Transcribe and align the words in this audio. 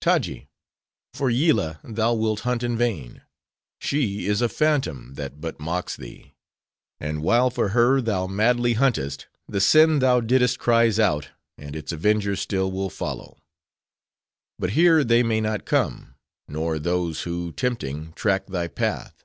Taji! 0.00 0.48
for 1.14 1.30
Yillah 1.30 1.78
thou 1.84 2.12
wilt 2.12 2.40
hunt 2.40 2.64
in 2.64 2.76
vain; 2.76 3.22
she 3.78 4.26
is 4.26 4.42
a 4.42 4.48
phantom 4.48 5.14
that 5.14 5.40
but 5.40 5.60
mocks 5.60 5.94
thee; 5.94 6.34
and 6.98 7.22
while 7.22 7.50
for 7.50 7.68
her 7.68 8.00
thou 8.00 8.26
madly 8.26 8.72
huntest, 8.72 9.28
the 9.46 9.60
sin 9.60 10.00
thou 10.00 10.18
didst 10.20 10.58
cries 10.58 10.98
out, 10.98 11.28
and 11.56 11.76
its 11.76 11.92
avengers 11.92 12.40
still 12.40 12.72
will 12.72 12.90
follow. 12.90 13.38
But 14.58 14.70
here 14.70 15.04
they 15.04 15.22
may 15.22 15.40
not 15.40 15.64
come: 15.66 16.16
nor 16.48 16.80
those, 16.80 17.22
who, 17.22 17.52
tempting, 17.52 18.12
track 18.14 18.48
thy 18.48 18.66
path. 18.66 19.22